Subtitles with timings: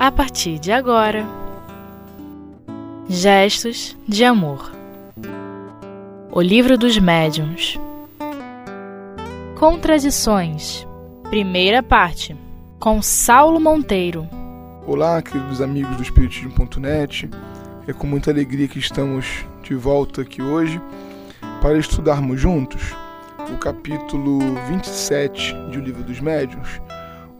[0.00, 1.26] a partir de agora.
[3.06, 4.72] Gestos de Amor.
[6.32, 7.78] O Livro dos Médiuns.
[9.58, 10.86] Contradições.
[11.24, 12.34] Primeira parte.
[12.78, 14.26] Com Saulo Monteiro.
[14.86, 17.28] Olá, queridos amigos do Espiritismo.net.
[17.86, 20.80] É com muita alegria que estamos de volta aqui hoje
[21.60, 22.96] para estudarmos juntos
[23.52, 26.80] o capítulo 27 de O Livro dos Médiuns,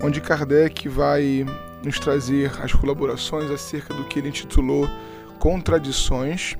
[0.02, 1.47] onde Kardec vai
[1.83, 4.88] nos trazer as colaborações acerca do que ele intitulou
[5.38, 6.57] Contradições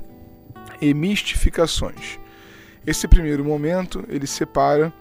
[0.81, 2.19] e Mistificações.
[2.87, 4.93] Esse primeiro momento ele separa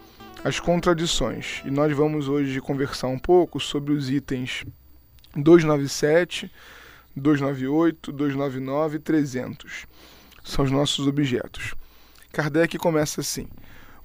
[0.44, 4.66] as contradições e nós vamos hoje conversar um pouco sobre os itens
[5.36, 6.52] 297,
[7.16, 9.86] 298, 299 e 300.
[10.44, 11.74] São os nossos objetos.
[12.32, 13.48] Kardec começa assim: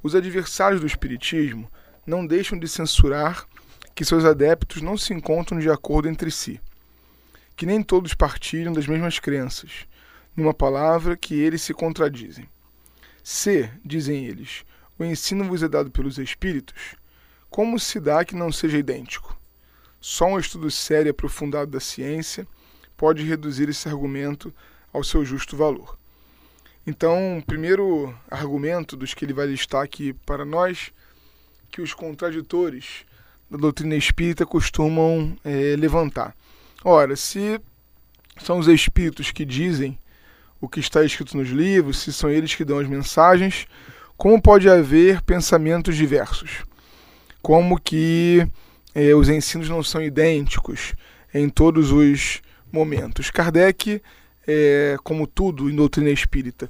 [0.03, 1.69] Os adversários do Espiritismo
[2.07, 3.47] não deixam de censurar
[3.95, 6.61] que seus adeptos não se encontram de acordo entre si,
[7.57, 9.87] que nem todos partilham das mesmas crenças,
[10.37, 12.49] numa palavra que eles se contradizem.
[13.23, 14.65] Se, dizem eles,
[14.99, 16.97] o ensino vos é dado pelos Espíritos,
[17.49, 19.39] como se dá que não seja idêntico?
[20.01, 22.47] Só um estudo sério e aprofundado da ciência
[22.97, 24.53] pode reduzir esse argumento
[24.93, 25.97] ao seu justo valor.
[26.87, 30.93] Então, o primeiro argumento dos que ele vai listar aqui para nós,
[31.71, 33.07] que os contraditores
[33.55, 36.35] da doutrina espírita costumam é, levantar.
[36.85, 37.61] Ora, se
[38.43, 39.97] são os espíritos que dizem
[40.61, 43.67] o que está escrito nos livros, se são eles que dão as mensagens,
[44.17, 46.65] como pode haver pensamentos diversos?
[47.41, 48.45] Como que
[48.93, 50.95] é, os ensinos não são idênticos
[51.33, 53.31] em todos os momentos?
[53.31, 54.03] Kardec,
[54.49, 56.69] é, como tudo em doutrina espírita,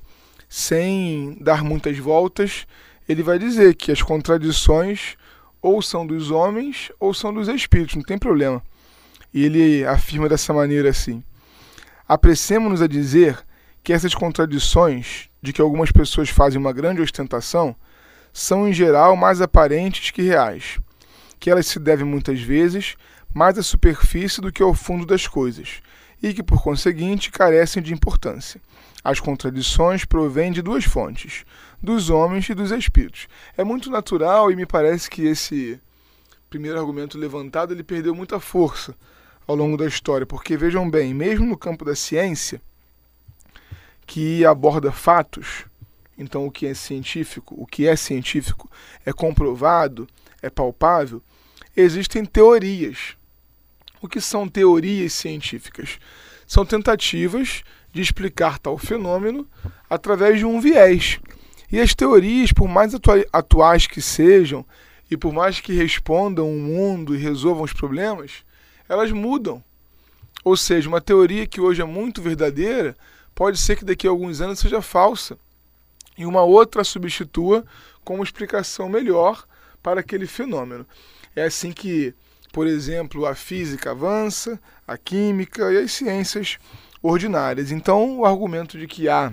[0.50, 2.66] sem dar muitas voltas,
[3.08, 5.16] ele vai dizer que as contradições
[5.64, 8.62] ou são dos homens ou são dos espíritos, não tem problema.
[9.32, 11.24] E ele afirma dessa maneira assim:
[12.06, 13.42] Apressemos-nos a dizer
[13.83, 17.74] que essas contradições, de que algumas pessoas fazem uma grande ostentação,
[18.30, 20.78] são em geral mais aparentes que reais,
[21.40, 22.94] que elas se devem muitas vezes
[23.33, 25.80] mais à superfície do que ao fundo das coisas,
[26.22, 28.60] e que, por conseguinte, carecem de importância.
[29.02, 31.46] As contradições provêm de duas fontes:
[31.84, 33.28] dos homens e dos espíritos.
[33.56, 35.78] É muito natural e me parece que esse
[36.48, 38.95] primeiro argumento levantado ele perdeu muita força
[39.46, 42.61] ao longo da história, porque vejam bem, mesmo no campo da ciência,
[44.06, 45.67] que aborda fatos,
[46.17, 48.70] então o que é científico, o que é científico
[49.05, 50.08] é comprovado,
[50.40, 51.22] é palpável,
[51.77, 53.16] existem teorias.
[54.01, 55.98] O que são teorias científicas?
[56.46, 57.62] São tentativas
[57.92, 59.48] de explicar tal fenômeno
[59.89, 61.18] através de um viés.
[61.70, 62.92] E as teorias, por mais
[63.33, 64.64] atuais que sejam,
[65.11, 68.45] e por mais que respondam o mundo e resolvam os problemas,
[68.89, 69.63] elas mudam.
[70.42, 72.97] Ou seja, uma teoria que hoje é muito verdadeira,
[73.35, 75.39] pode ser que daqui a alguns anos seja falsa.
[76.17, 77.64] E uma outra substitua
[78.05, 79.46] com uma explicação melhor
[79.83, 80.86] para aquele fenômeno.
[81.35, 82.14] É assim que,
[82.52, 86.58] por exemplo, a física avança, a química e as ciências
[87.02, 87.73] ordinárias.
[87.73, 89.33] Então, o argumento de que há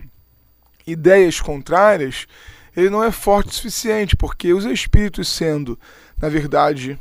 [0.86, 2.28] ideias contrárias,
[2.76, 5.78] ele não é forte o suficiente, porque os espíritos sendo,
[6.18, 6.98] na verdade,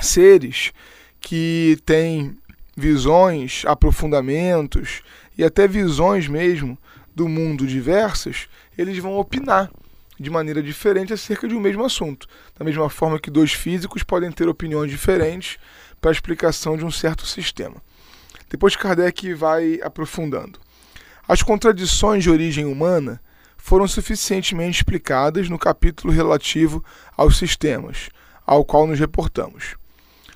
[0.00, 0.72] seres
[1.20, 2.36] que têm
[2.76, 5.02] visões, aprofundamentos
[5.36, 6.78] e até visões mesmo
[7.14, 9.70] do mundo diversas, eles vão opinar
[10.18, 12.26] de maneira diferente acerca de um mesmo assunto.
[12.58, 15.58] Da mesma forma que dois físicos podem ter opiniões diferentes
[16.00, 17.76] para a explicação de um certo sistema.
[18.48, 20.58] Depois Kardec vai aprofundando.
[21.28, 23.20] As contradições de origem humana
[23.56, 26.84] foram suficientemente explicadas no capítulo relativo
[27.16, 28.10] aos sistemas,
[28.46, 29.74] ao qual nos reportamos.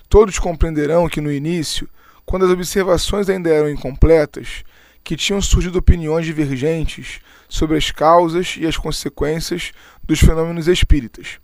[0.08, 1.88] Todos compreenderão que no início,
[2.26, 4.64] quando as observações ainda eram incompletas,
[5.04, 9.72] que tinham surgido opiniões divergentes sobre as causas e as consequências
[10.02, 11.38] dos fenômenos espíritas.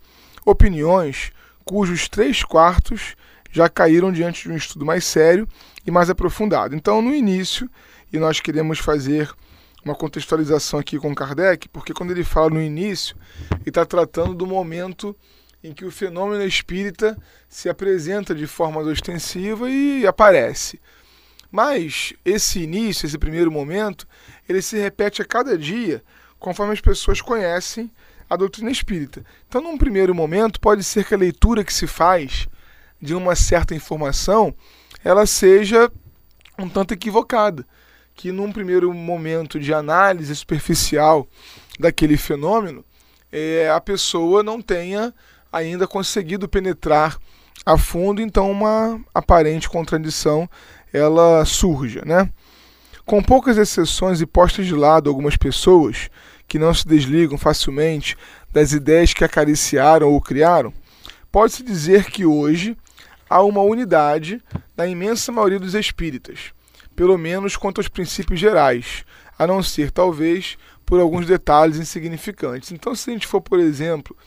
[0.45, 1.31] Opiniões
[1.63, 3.15] cujos três quartos
[3.49, 5.47] já caíram diante de um estudo mais sério
[5.85, 6.75] e mais aprofundado.
[6.75, 7.69] Então, no início,
[8.11, 9.29] e nós queremos fazer
[9.83, 13.15] uma contextualização aqui com Kardec, porque quando ele fala no início,
[13.51, 15.15] ele está tratando do momento
[15.63, 17.17] em que o fenômeno espírita
[17.47, 20.79] se apresenta de forma ostensiva e aparece.
[21.51, 24.07] Mas esse início, esse primeiro momento,
[24.47, 26.03] ele se repete a cada dia
[26.39, 27.91] conforme as pessoas conhecem
[28.29, 29.23] a doutrina espírita.
[29.47, 32.47] Então, num primeiro momento, pode ser que a leitura que se faz
[33.01, 34.53] de uma certa informação
[35.03, 35.91] ela seja
[36.57, 37.65] um tanto equivocada,
[38.17, 41.27] que num primeiro momento de análise superficial
[41.79, 42.83] daquele fenômeno,
[43.31, 45.13] é, a pessoa não tenha
[45.53, 47.15] ainda conseguido penetrar
[47.63, 50.49] a fundo, então uma aparente contradição
[50.91, 52.29] ela surja, né?
[53.05, 56.09] Com poucas exceções e postas de lado algumas pessoas
[56.47, 58.17] que não se desligam facilmente
[58.51, 60.73] das ideias que acariciaram ou criaram,
[61.31, 62.75] pode-se dizer que hoje
[63.29, 64.41] há uma unidade
[64.75, 66.56] na imensa maioria dos espíritas,
[66.97, 69.05] pelo menos quanto aos princípios gerais,
[69.37, 72.71] a não ser, talvez, por alguns detalhes insignificantes.
[72.71, 74.17] Então, se a gente for, por exemplo,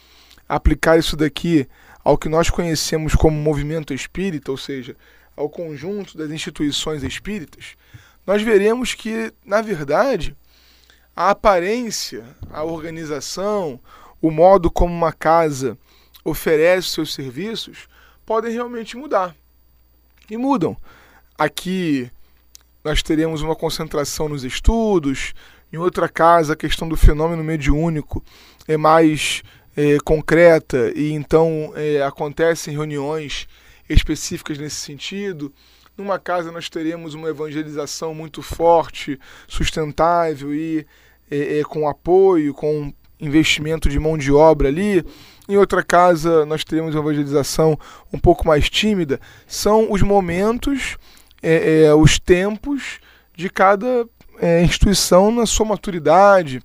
[0.48, 1.66] aplicar isso daqui
[2.04, 4.96] ao que nós conhecemos como movimento espírita, ou seja,
[5.36, 7.74] ao conjunto das instituições espíritas,
[8.24, 10.36] nós veremos que, na verdade,
[11.16, 13.80] a aparência, a organização,
[14.22, 15.76] o modo como uma casa
[16.24, 17.88] oferece seus serviços
[18.24, 19.34] podem realmente mudar.
[20.30, 20.76] E mudam.
[21.36, 22.12] Aqui
[22.84, 25.34] nós teremos uma concentração nos estudos,
[25.72, 28.24] em outra casa a questão do fenômeno mediúnico
[28.66, 29.42] é mais
[29.76, 33.46] é, concreta e então é, acontecem reuniões
[33.88, 35.52] específicas nesse sentido.
[35.96, 40.86] Numa casa nós teremos uma evangelização muito forte, sustentável e
[41.30, 45.04] é, é, com apoio, com investimento de mão de obra ali.
[45.48, 47.78] Em outra casa nós teremos uma evangelização
[48.12, 49.20] um pouco mais tímida.
[49.46, 50.96] São os momentos,
[51.42, 52.98] é, é, os tempos
[53.34, 54.06] de cada
[54.38, 56.62] é, instituição na sua maturidade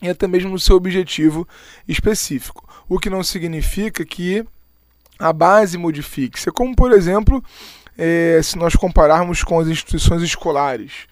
[0.00, 1.48] e até mesmo no seu objetivo
[1.88, 2.68] específico.
[2.88, 4.44] O que não significa que
[5.18, 6.48] a base modifique-se.
[6.48, 7.42] É como, por exemplo,
[7.96, 11.06] é, se nós compararmos com as instituições escolares.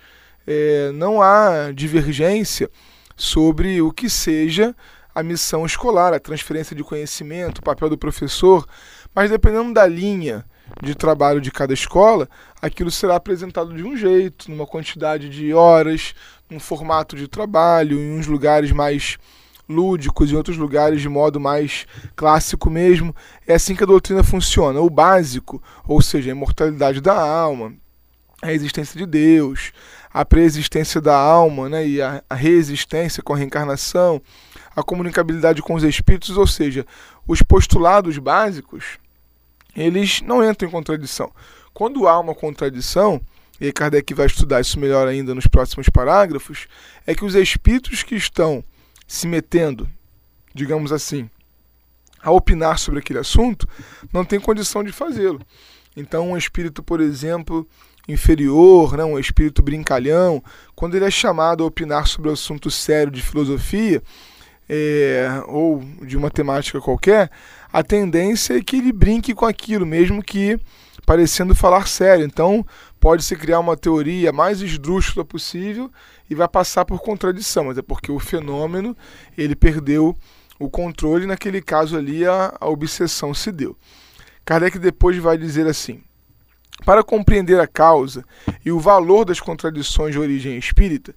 [0.47, 2.69] É, não há divergência
[3.17, 4.75] sobre o que seja
[5.15, 8.67] a missão escolar, a transferência de conhecimento, o papel do professor,
[9.15, 10.45] mas dependendo da linha
[10.83, 12.29] de trabalho de cada escola,
[12.61, 16.15] aquilo será apresentado de um jeito, numa quantidade de horas,
[16.51, 19.19] num formato de trabalho, em uns lugares mais
[19.69, 23.15] lúdicos, em outros lugares de modo mais clássico mesmo.
[23.47, 24.81] É assim que a doutrina funciona.
[24.81, 27.73] O básico, ou seja, a imortalidade da alma,
[28.43, 29.73] a existência de Deus,
[30.13, 34.21] a preexistência da alma né, e a, a reexistência com a reencarnação,
[34.75, 36.85] a comunicabilidade com os espíritos, ou seja,
[37.27, 38.99] os postulados básicos,
[39.77, 41.33] eles não entram em contradição.
[41.73, 43.21] Quando há uma contradição,
[43.61, 46.67] e Kardec vai estudar isso melhor ainda nos próximos parágrafos,
[47.07, 48.63] é que os espíritos que estão
[49.07, 49.89] se metendo,
[50.55, 51.31] digamos assim,
[52.23, 53.69] a opinar sobre aquele assunto,
[54.13, 55.41] não tem condição de fazê-lo.
[55.97, 57.69] Então, um espírito, por exemplo,
[58.09, 60.43] inferior, né, um espírito brincalhão,
[60.75, 64.03] quando ele é chamado a opinar sobre um assunto sério de filosofia
[64.75, 67.31] é, ou de uma temática qualquer,
[67.71, 70.59] a tendência é que ele brinque com aquilo, mesmo que
[71.05, 72.25] parecendo falar sério.
[72.25, 72.65] Então,
[72.99, 75.91] pode-se criar uma teoria mais esdrúxula possível
[76.31, 78.97] e vai passar por contradição, mas é porque o fenômeno
[79.37, 80.17] ele perdeu
[80.59, 83.77] o controle, naquele caso ali a, a obsessão se deu.
[84.43, 86.03] Kardec depois vai dizer assim:
[86.85, 88.25] para compreender a causa
[88.65, 91.15] e o valor das contradições de origem espírita,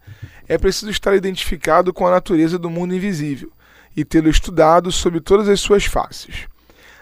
[0.47, 3.51] é preciso estar identificado com a natureza do mundo invisível
[3.95, 6.47] e tê-lo estudado sob todas as suas faces.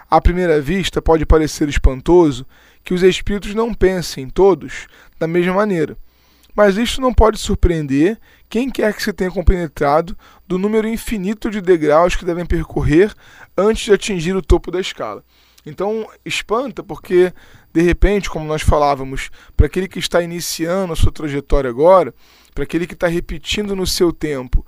[0.09, 2.45] À primeira vista, pode parecer espantoso
[2.83, 4.87] que os espíritos não pensem todos
[5.19, 5.97] da mesma maneira,
[6.55, 10.15] mas isto não pode surpreender quem quer que se tenha compenetrado
[10.47, 13.11] do número infinito de degraus que devem percorrer
[13.57, 15.23] antes de atingir o topo da escala.
[15.65, 17.33] Então, espanta porque,
[17.71, 22.13] de repente, como nós falávamos, para aquele que está iniciando a sua trajetória agora,
[22.53, 24.65] para aquele que está repetindo no seu tempo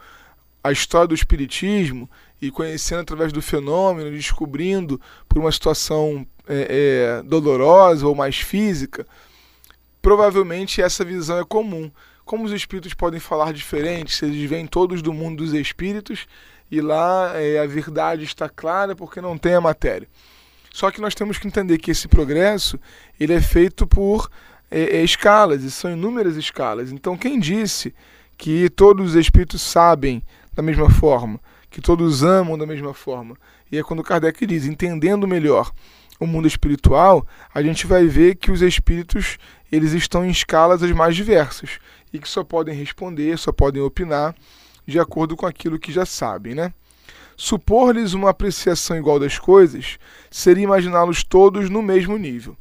[0.64, 2.10] a história do Espiritismo
[2.42, 9.06] e conhecendo através do fenômeno, descobrindo por uma situação é, é, dolorosa ou mais física,
[10.02, 11.92] provavelmente essa visão é comum.
[12.24, 16.26] Como os espíritos podem falar diferente, se eles vêm todos do mundo dos espíritos
[16.72, 20.08] e lá é, a verdade está clara porque não tem a matéria.
[20.76, 22.78] Só que nós temos que entender que esse progresso
[23.18, 24.30] ele é feito por
[24.70, 26.92] é, é, escalas, e são inúmeras escalas.
[26.92, 27.96] Então, quem disse
[28.38, 30.22] que todos os espíritos sabem
[30.54, 31.40] da mesma forma,
[31.72, 33.38] que todos amam da mesma forma?
[33.72, 35.72] E é quando Kardec diz, entendendo melhor
[36.20, 39.38] o mundo espiritual, a gente vai ver que os espíritos
[39.72, 41.80] eles estão em escalas as mais diversas
[42.12, 44.36] e que só podem responder, só podem opinar
[44.86, 46.74] de acordo com aquilo que já sabem, né?
[47.38, 49.98] Supor-lhes uma apreciação igual das coisas
[50.32, 52.58] seria imaginá-los todos no mesmo nível.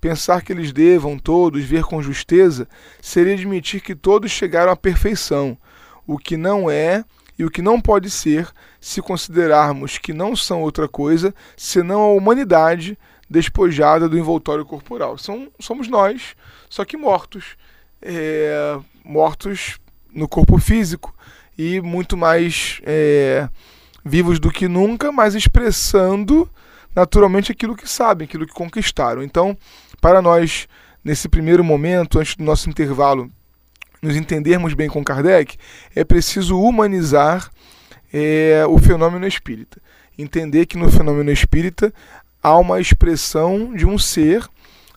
[0.00, 2.68] Pensar que eles devam todos ver com justeza
[3.00, 5.58] seria admitir que todos chegaram à perfeição,
[6.06, 7.04] o que não é
[7.38, 8.48] e o que não pode ser
[8.80, 12.98] se considerarmos que não são outra coisa senão a humanidade
[13.28, 15.18] despojada do envoltório corporal.
[15.18, 16.34] São, somos nós,
[16.68, 17.56] só que mortos.
[18.00, 19.80] É, mortos
[20.14, 21.12] no corpo físico
[21.56, 23.48] e muito mais é,
[24.08, 26.48] vivos do que nunca, mas expressando
[26.94, 29.22] naturalmente aquilo que sabem, aquilo que conquistaram.
[29.22, 29.56] Então,
[30.00, 30.66] para nós
[31.04, 33.30] nesse primeiro momento, antes do nosso intervalo,
[34.02, 35.56] nos entendermos bem com Kardec,
[35.94, 37.50] é preciso humanizar
[38.12, 39.80] é, o fenômeno espírita.
[40.18, 41.92] Entender que no fenômeno espírita
[42.42, 44.44] há uma expressão de um ser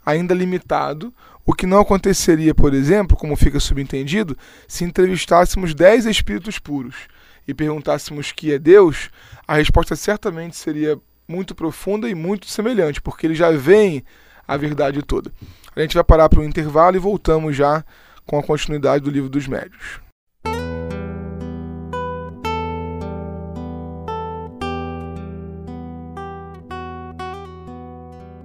[0.06, 1.14] ainda limitado,
[1.46, 4.38] o que não aconteceria, por exemplo, como fica subentendido,
[4.68, 6.96] se entrevistássemos dez espíritos puros
[7.48, 9.10] e perguntássemos que é Deus,
[9.48, 14.04] a resposta certamente seria muito profunda e muito semelhante, porque eles já veem
[14.48, 15.32] a verdade toda.
[15.76, 17.84] A gente vai parar para um intervalo e voltamos já
[18.26, 20.02] com a continuidade do livro dos médios.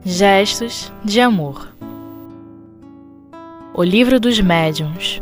[0.04, 1.74] Gestos de amor.
[3.74, 5.20] O livro dos médiuns.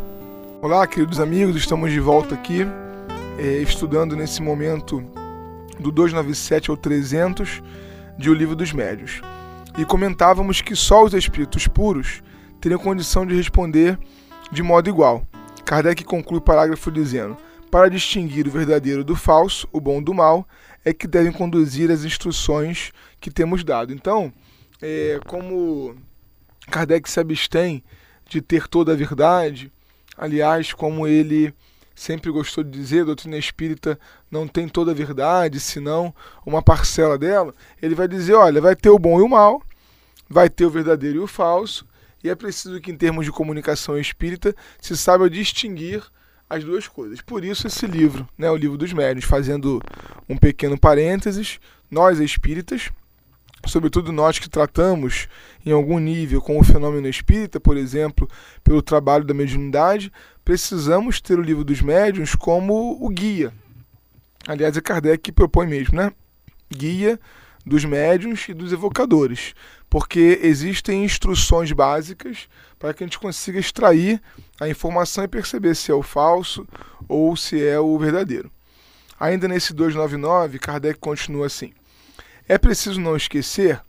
[0.61, 2.67] Olá, queridos amigos, estamos de volta aqui,
[3.39, 5.01] é, estudando nesse momento
[5.79, 7.63] do 297 ao 300
[8.19, 9.21] de O Livro dos Médios.
[9.77, 12.23] E comentávamos que só os espíritos puros
[12.61, 13.99] teriam condição de responder
[14.53, 15.27] de modo igual.
[15.65, 17.37] Kardec conclui o parágrafo dizendo:
[17.71, 20.47] Para distinguir o verdadeiro do falso, o bom do mal,
[20.85, 23.93] é que devem conduzir as instruções que temos dado.
[23.93, 24.33] Então,
[24.81, 25.97] é, como
[26.71, 27.83] Kardec se abstém
[28.29, 29.73] de ter toda a verdade,
[30.17, 31.53] aliás, como ele
[31.95, 33.99] sempre gostou de dizer, a doutrina espírita
[34.31, 38.91] não tem toda a verdade, senão uma parcela dela, ele vai dizer, olha, vai ter
[38.91, 39.63] o bom e o mal,
[40.29, 41.87] vai ter o verdadeiro e o falso,
[42.23, 46.03] e é preciso que em termos de comunicação espírita se saiba distinguir
[46.49, 47.21] as duas coisas.
[47.21, 49.81] Por isso esse livro, né, o livro dos médios, fazendo
[50.29, 51.61] um pequeno parênteses,
[51.91, 52.91] nós espíritas,
[53.67, 55.29] sobretudo nós que tratamos
[55.65, 58.29] em algum nível com o fenômeno espírita, por exemplo,
[58.63, 60.13] pelo trabalho da mediunidade,
[60.45, 63.53] precisamos ter o livro dos médiuns como o guia.
[64.47, 66.13] Aliás, é Kardec que propõe mesmo, né?
[66.71, 67.19] Guia
[67.65, 69.55] dos médiuns e dos evocadores,
[69.89, 72.47] porque existem instruções básicas
[72.79, 74.21] para que a gente consiga extrair
[74.61, 76.67] a informação e perceber se é o falso
[77.09, 78.51] ou se é o verdadeiro.
[79.19, 81.73] Ainda nesse 299, Kardec continua assim:
[82.49, 83.81] é preciso não esquecer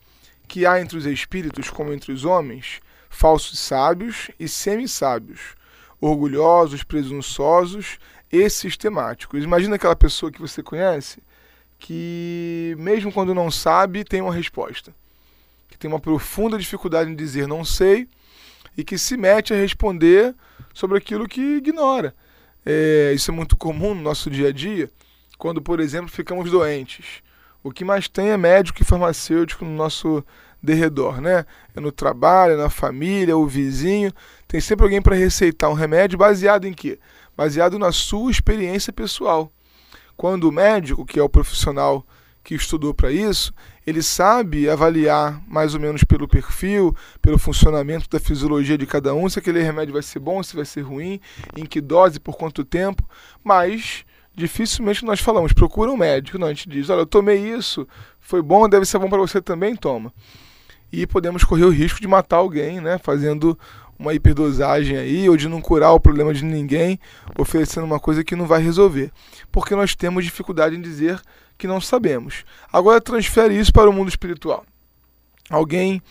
[0.48, 5.56] que há entre os espíritos, como entre os homens, falsos sábios e semi-sábios,
[6.00, 7.98] orgulhosos, presunçosos
[8.32, 9.44] e sistemáticos.
[9.44, 11.22] Imagina aquela pessoa que você conhece
[11.78, 14.94] que, mesmo quando não sabe, tem uma resposta,
[15.68, 18.08] que tem uma profunda dificuldade em dizer não sei
[18.78, 20.34] e que se mete a responder
[20.74, 22.16] sobre aquilo que ignora.
[22.66, 24.90] É, isso é muito comum no nosso dia a dia,
[25.38, 27.25] quando, por exemplo, ficamos doentes
[27.66, 30.24] o que mais tem é médico e farmacêutico no nosso
[30.62, 31.48] derredor, né?
[31.76, 34.14] É no trabalho, é na família, é o vizinho.
[34.48, 37.00] Tem sempre alguém para receitar um remédio baseado em quê?
[37.36, 39.52] Baseado na sua experiência pessoal.
[40.16, 42.06] Quando o médico, que é o profissional
[42.44, 43.52] que estudou para isso,
[43.84, 49.28] ele sabe avaliar mais ou menos pelo perfil, pelo funcionamento da fisiologia de cada um,
[49.28, 51.20] se aquele remédio vai ser bom, se vai ser ruim,
[51.58, 53.04] em que dose, por quanto tempo,
[53.44, 54.06] mas
[54.36, 56.38] dificilmente nós falamos, procura um médico.
[56.38, 57.88] Não, a gente diz, olha, eu tomei isso,
[58.20, 60.14] foi bom, deve ser bom para você também, toma.
[60.92, 63.58] E podemos correr o risco de matar alguém, né, fazendo
[63.98, 67.00] uma hiperdosagem aí, ou de não curar o problema de ninguém,
[67.38, 69.12] oferecendo uma coisa que não vai resolver.
[69.52, 71.22] Porque nós temos dificuldade em dizer
[71.58, 72.44] que não sabemos.
[72.72, 74.66] Agora transfere isso para o mundo espiritual.
[75.50, 76.02] Alguém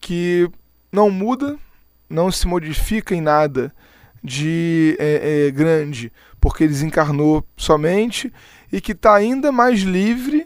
[0.00, 0.48] que
[0.90, 1.58] não muda,
[2.08, 3.72] não se modifica em nada
[4.22, 8.32] de é, é, grande, porque desencarnou somente
[8.72, 10.44] e que está ainda mais livre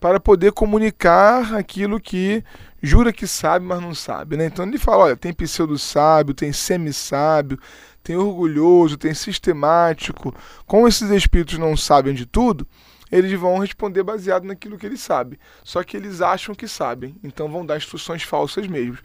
[0.00, 2.42] para poder comunicar aquilo que
[2.82, 4.38] jura que sabe, mas não sabe.
[4.38, 4.46] Né?
[4.46, 7.60] Então ele fala: olha, tem pseudo-sábio, tem semi-sábio,
[8.02, 10.34] tem orgulhoso, tem sistemático.
[10.64, 12.66] Como esses espíritos não sabem de tudo,
[13.12, 15.38] eles vão responder baseado naquilo que eles sabem.
[15.62, 18.98] Só que eles acham que sabem, então vão dar instruções falsas mesmo.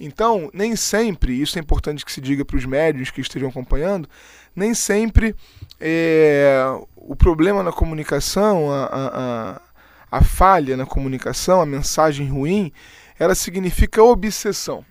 [0.00, 4.08] Então, nem sempre, isso é importante que se diga para os médios que estejam acompanhando,
[4.56, 5.36] nem sempre
[5.78, 6.64] é,
[6.96, 9.60] o problema na comunicação, a,
[10.10, 12.72] a, a falha na comunicação, a mensagem ruim,
[13.18, 14.84] ela significa obsessão,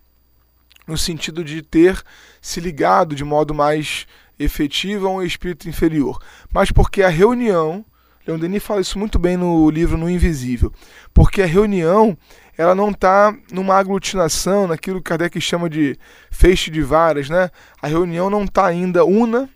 [0.88, 2.02] no sentido de ter
[2.42, 4.06] se ligado de modo mais
[4.38, 6.22] efetivo a um espírito inferior,
[6.54, 7.84] mas porque a reunião,
[8.28, 10.72] Leon Denis fala isso muito bem no livro No Invisível,
[11.14, 12.18] porque a reunião
[12.58, 15.98] ela não está numa aglutinação, naquilo que Kardec chama de
[16.32, 17.50] feixe de varas, né?
[17.82, 19.50] A reunião não está ainda una,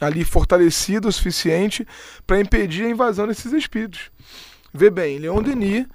[0.00, 1.86] ali fortalecida o suficiente
[2.26, 4.10] para impedir a invasão desses espíritos.
[4.72, 5.86] Vê bem, Leon Denis,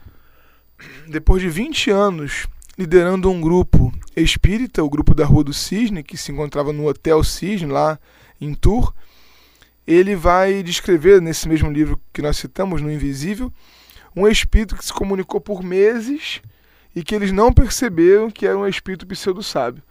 [1.08, 6.18] depois de 20 anos liderando um grupo espírita, o grupo da Rua do Cisne, que
[6.18, 7.98] se encontrava no Hotel Cisne, lá
[8.40, 8.92] em Tours,
[9.88, 13.52] ele vai descrever nesse mesmo livro que nós citamos, No Invisível,
[14.16, 16.42] um espírito que se comunicou por meses
[16.96, 19.84] e que eles não perceberam que era um espírito pseudo-sábio.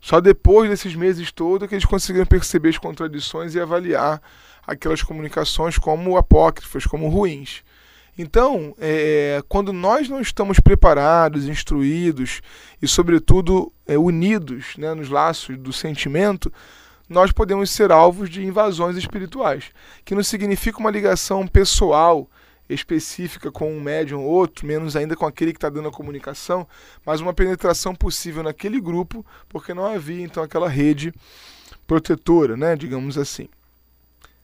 [0.00, 4.20] Só depois desses meses todos que eles conseguiram perceber as contradições e avaliar
[4.66, 7.62] aquelas comunicações como apócrifas, como ruins.
[8.16, 12.40] Então, é, quando nós não estamos preparados, instruídos
[12.80, 16.52] e, sobretudo, é, unidos né, nos laços do sentimento,
[17.08, 19.64] nós podemos ser alvos de invasões espirituais,
[20.04, 22.28] que não significa uma ligação pessoal
[22.74, 26.66] específica com um médium ou outro, menos ainda com aquele que está dando a comunicação,
[27.04, 31.12] mas uma penetração possível naquele grupo, porque não havia então aquela rede
[31.86, 33.48] protetora, né, digamos assim.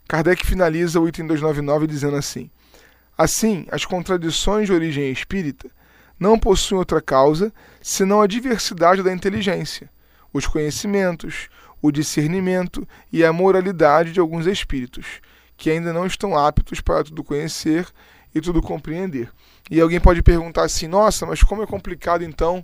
[0.08, 2.50] Kardec finaliza o item 299 dizendo assim:
[3.16, 5.70] Assim, as contradições de origem espírita
[6.18, 9.90] não possuem outra causa senão a diversidade da inteligência,
[10.32, 11.48] os conhecimentos,
[11.80, 15.20] o discernimento e a moralidade de alguns espíritos,
[15.56, 17.86] que ainda não estão aptos para tudo conhecer
[18.36, 19.32] e tudo compreender.
[19.70, 22.62] E alguém pode perguntar assim: nossa, mas como é complicado então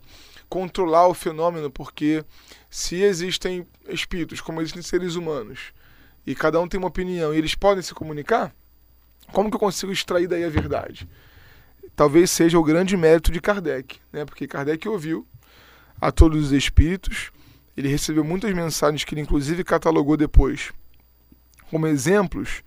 [0.48, 1.70] controlar o fenômeno?
[1.70, 2.22] Porque
[2.68, 5.72] se existem espíritos, como existem seres humanos,
[6.26, 8.54] e cada um tem uma opinião, e eles podem se comunicar,
[9.32, 11.08] como que eu consigo extrair daí a verdade?
[11.96, 14.26] Talvez seja o grande mérito de Kardec, né?
[14.26, 15.26] porque Kardec ouviu
[15.98, 17.30] a todos os espíritos,
[17.74, 20.70] ele recebeu muitas mensagens que ele inclusive catalogou depois
[21.70, 22.62] como exemplos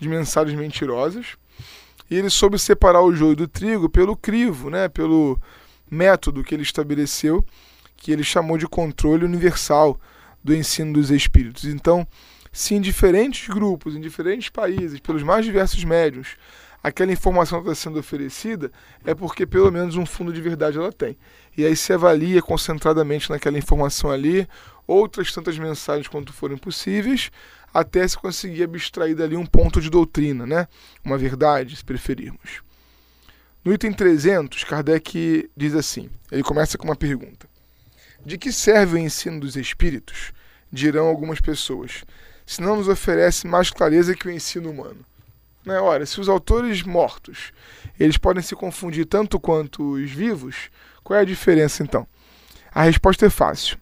[0.00, 1.36] de mensagens mentirosas,
[2.10, 5.38] e ele soube separar o joio do trigo pelo crivo, né, pelo
[5.90, 7.44] método que ele estabeleceu,
[7.96, 9.98] que ele chamou de controle universal
[10.42, 11.64] do ensino dos espíritos.
[11.64, 12.06] Então,
[12.52, 16.36] se em diferentes grupos, em diferentes países, pelos mais diversos médios,
[16.82, 18.70] aquela informação está sendo oferecida,
[19.04, 21.18] é porque pelo menos um fundo de verdade ela tem.
[21.56, 24.48] E aí se avalia concentradamente naquela informação ali,
[24.86, 27.30] outras tantas mensagens quanto forem possíveis,
[27.72, 30.68] até se conseguir abstrair dali um ponto de doutrina, né?
[31.04, 32.62] uma verdade, se preferirmos.
[33.64, 37.48] No item 300, Kardec diz assim: ele começa com uma pergunta.
[38.24, 40.32] De que serve o ensino dos espíritos?
[40.72, 42.04] Dirão algumas pessoas,
[42.46, 45.04] se não nos oferece mais clareza que o ensino humano.
[45.64, 45.78] Né?
[45.78, 47.52] Ora, se os autores mortos
[47.98, 50.70] eles podem se confundir tanto quanto os vivos,
[51.02, 52.06] qual é a diferença então?
[52.72, 53.78] A resposta é fácil.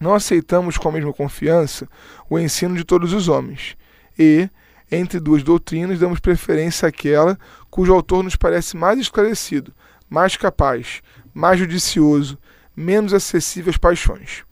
[0.00, 1.86] Não aceitamos com a mesma confiança
[2.28, 3.76] o ensino de todos os homens,
[4.18, 4.48] e,
[4.90, 7.38] entre duas doutrinas, damos preferência àquela
[7.70, 9.72] cujo autor nos parece mais esclarecido,
[10.08, 11.02] mais capaz,
[11.34, 12.38] mais judicioso,
[12.74, 14.42] menos acessível às paixões.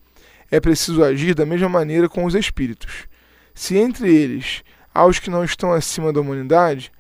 [0.51, 3.07] É preciso agir da mesma maneira com os espíritos.
[3.55, 4.63] Se entre eles
[4.95, 6.93] há os que não estão acima da humanidade,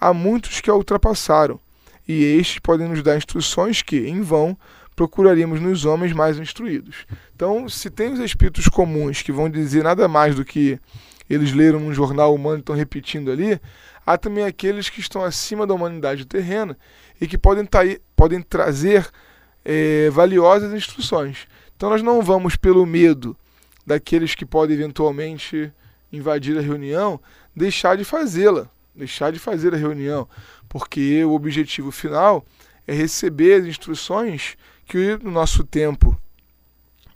[0.00, 1.60] há muitos que a ultrapassaram,
[2.06, 4.56] e estes podem nos dar instruções que, em vão,
[4.96, 7.06] procuraríamos nos homens mais instruídos.
[7.34, 10.80] Então, se tem os espíritos comuns que vão dizer nada mais do que
[11.28, 13.60] eles leram num jornal humano e estão repetindo ali,
[14.06, 16.78] há também aqueles que estão acima da humanidade terrena
[17.20, 17.80] e que podem, tá
[18.16, 19.06] podem trazer
[19.62, 21.46] é, valiosas instruções.
[21.76, 23.36] Então, nós não vamos pelo medo
[23.86, 25.70] daqueles que podem eventualmente
[26.10, 27.20] invadir a reunião
[27.54, 30.26] deixar de fazê-la, deixar de fazer a reunião,
[30.68, 32.46] porque o objetivo final
[32.86, 36.18] é receber as instruções que no nosso tempo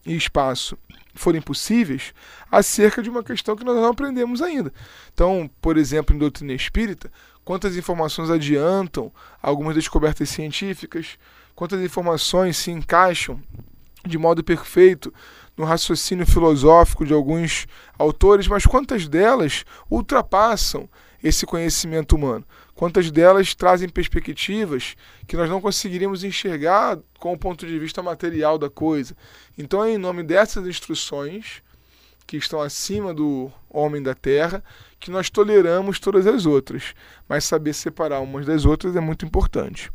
[0.05, 0.77] e espaço
[1.15, 2.15] forem possíveis
[2.51, 4.73] acerca de uma questão que nós não aprendemos ainda.
[5.13, 7.11] Então, por exemplo, em doutrina espírita,
[7.45, 11.19] quantas informações adiantam algumas descobertas científicas,
[11.55, 13.41] quantas informações se encaixam
[14.05, 15.13] de modo perfeito
[15.57, 17.67] no raciocínio filosófico de alguns
[17.99, 20.89] autores, mas quantas delas ultrapassam
[21.23, 22.45] esse conhecimento humano?
[22.81, 28.57] Quantas delas trazem perspectivas que nós não conseguiríamos enxergar com o ponto de vista material
[28.57, 29.15] da coisa?
[29.59, 31.63] Então, é em nome dessas instruções
[32.27, 34.65] que estão acima do homem da terra
[34.99, 36.95] que nós toleramos todas as outras,
[37.29, 39.93] mas saber separar umas das outras é muito importante.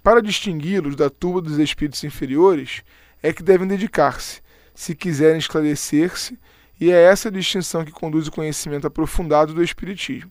[0.00, 2.84] Para distingui-los da turba dos espíritos inferiores,
[3.20, 4.40] é que devem dedicar-se,
[4.76, 6.38] se quiserem esclarecer-se,
[6.80, 10.30] e é essa distinção que conduz o conhecimento aprofundado do Espiritismo.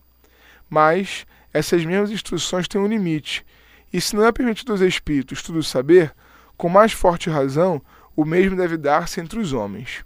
[0.70, 3.44] Mas essas mesmas instruções têm um limite,
[3.92, 6.14] e se não é permitido aos espíritos tudo saber,
[6.56, 7.82] com mais forte razão,
[8.14, 10.04] o mesmo deve dar-se entre os homens.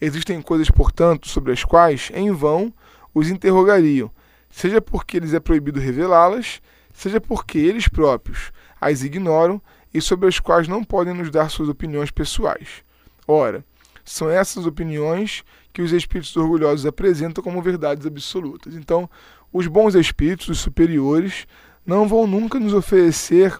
[0.00, 2.72] Existem coisas, portanto, sobre as quais, em vão,
[3.14, 4.10] os interrogariam,
[4.50, 6.60] seja porque lhes é proibido revelá-las,
[6.92, 11.68] seja porque eles próprios as ignoram e sobre as quais não podem nos dar suas
[11.68, 12.82] opiniões pessoais.
[13.26, 13.64] Ora,
[14.04, 15.42] são essas opiniões
[15.72, 18.74] que os espíritos orgulhosos apresentam como verdades absolutas.
[18.74, 19.08] Então,
[19.54, 21.46] os bons espíritos, os superiores,
[21.86, 23.56] não vão nunca nos oferecer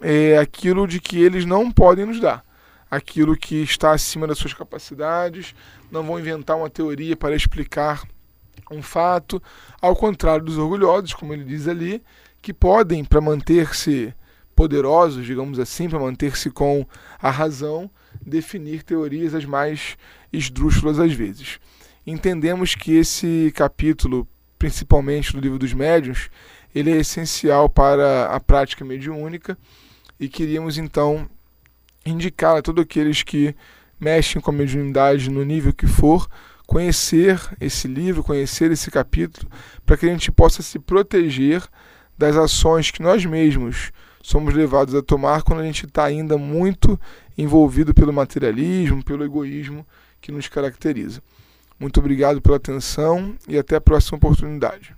[0.00, 2.44] é, aquilo de que eles não podem nos dar,
[2.88, 5.52] aquilo que está acima das suas capacidades,
[5.90, 8.04] não vão inventar uma teoria para explicar
[8.70, 9.42] um fato,
[9.80, 12.00] ao contrário dos orgulhosos, como ele diz ali,
[12.40, 14.14] que podem, para manter-se
[14.54, 16.86] poderosos, digamos assim, para manter-se com
[17.20, 17.90] a razão,
[18.24, 19.96] definir teorias as mais
[20.32, 21.58] esdrúxulas às vezes.
[22.06, 24.26] Entendemos que esse capítulo,
[24.62, 26.30] principalmente do livro dos médiuns,
[26.72, 29.58] ele é essencial para a prática mediúnica
[30.20, 31.28] e queríamos então
[32.06, 33.56] indicar a todos aqueles que
[33.98, 36.28] mexem com a mediunidade no nível que for,
[36.64, 39.50] conhecer esse livro, conhecer esse capítulo,
[39.84, 41.60] para que a gente possa se proteger
[42.16, 43.90] das ações que nós mesmos
[44.22, 46.96] somos levados a tomar quando a gente está ainda muito
[47.36, 49.84] envolvido pelo materialismo, pelo egoísmo
[50.20, 51.20] que nos caracteriza.
[51.82, 54.94] Muito obrigado pela atenção e até a próxima oportunidade.